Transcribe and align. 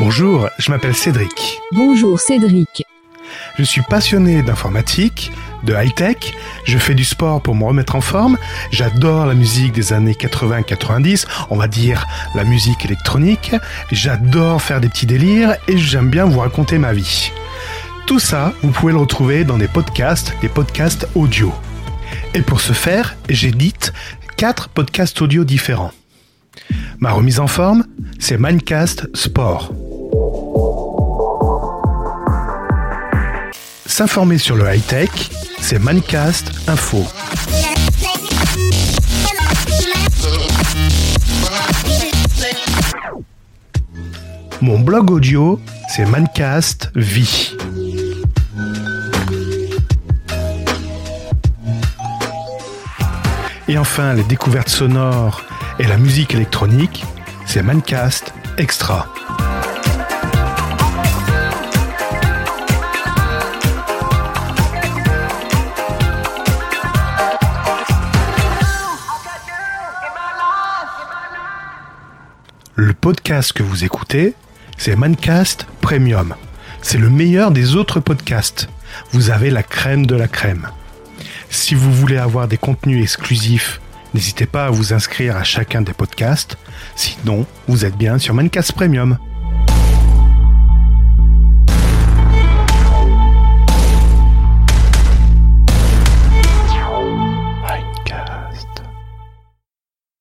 Bonjour, 0.00 0.48
je 0.58 0.70
m'appelle 0.70 0.94
Cédric. 0.94 1.58
Bonjour 1.72 2.20
Cédric. 2.20 2.84
Je 3.58 3.64
suis 3.64 3.82
passionné 3.82 4.42
d'informatique, 4.44 5.32
de 5.64 5.74
high-tech, 5.74 6.34
je 6.64 6.78
fais 6.78 6.94
du 6.94 7.02
sport 7.02 7.42
pour 7.42 7.56
me 7.56 7.64
remettre 7.64 7.96
en 7.96 8.00
forme, 8.00 8.38
j'adore 8.70 9.26
la 9.26 9.34
musique 9.34 9.72
des 9.72 9.92
années 9.92 10.12
80-90, 10.12 11.26
on 11.50 11.56
va 11.56 11.66
dire 11.66 12.06
la 12.36 12.44
musique 12.44 12.84
électronique, 12.84 13.56
j'adore 13.90 14.62
faire 14.62 14.80
des 14.80 14.88
petits 14.88 15.06
délires 15.06 15.56
et 15.66 15.76
j'aime 15.76 16.10
bien 16.10 16.26
vous 16.26 16.38
raconter 16.38 16.78
ma 16.78 16.92
vie. 16.92 17.32
Tout 18.06 18.20
ça, 18.20 18.52
vous 18.62 18.70
pouvez 18.70 18.92
le 18.92 19.00
retrouver 19.00 19.42
dans 19.42 19.58
des 19.58 19.68
podcasts, 19.68 20.32
des 20.40 20.48
podcasts 20.48 21.08
audio. 21.16 21.52
Et 22.34 22.42
pour 22.42 22.60
ce 22.60 22.72
faire, 22.72 23.16
j'édite 23.28 23.92
quatre 24.36 24.68
podcasts 24.68 25.20
audio 25.20 25.42
différents. 25.42 25.92
Ma 27.00 27.10
remise 27.10 27.40
en 27.40 27.48
forme, 27.48 27.84
c'est 28.20 28.38
Mindcast 28.38 29.14
Sport. 29.16 29.72
S'informer 33.98 34.38
sur 34.38 34.54
le 34.54 34.72
high-tech, 34.72 35.10
c'est 35.60 35.80
Mancast 35.80 36.52
Info. 36.68 37.04
Mon 44.60 44.78
blog 44.78 45.10
audio, 45.10 45.60
c'est 45.88 46.04
Mancast 46.04 46.92
Vie. 46.94 47.56
Et 53.66 53.78
enfin, 53.78 54.14
les 54.14 54.22
découvertes 54.22 54.68
sonores 54.68 55.42
et 55.80 55.88
la 55.88 55.96
musique 55.96 56.36
électronique, 56.36 57.04
c'est 57.46 57.64
Mancast 57.64 58.32
Extra. 58.58 59.08
Le 72.80 72.92
podcast 72.92 73.52
que 73.52 73.64
vous 73.64 73.82
écoutez, 73.82 74.34
c'est 74.76 74.94
Mancast 74.94 75.66
Premium. 75.80 76.36
C'est 76.80 76.96
le 76.96 77.10
meilleur 77.10 77.50
des 77.50 77.74
autres 77.74 77.98
podcasts. 77.98 78.68
Vous 79.10 79.30
avez 79.30 79.50
la 79.50 79.64
crème 79.64 80.06
de 80.06 80.14
la 80.14 80.28
crème. 80.28 80.68
Si 81.50 81.74
vous 81.74 81.92
voulez 81.92 82.18
avoir 82.18 82.46
des 82.46 82.56
contenus 82.56 83.02
exclusifs, 83.02 83.80
n'hésitez 84.14 84.46
pas 84.46 84.66
à 84.66 84.70
vous 84.70 84.92
inscrire 84.92 85.36
à 85.36 85.42
chacun 85.42 85.82
des 85.82 85.92
podcasts. 85.92 86.56
Sinon, 86.94 87.46
vous 87.66 87.84
êtes 87.84 87.96
bien 87.96 88.18
sur 88.18 88.32
Mancast 88.32 88.70
Premium. 88.70 89.18